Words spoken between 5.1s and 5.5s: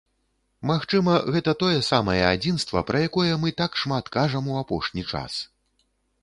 час.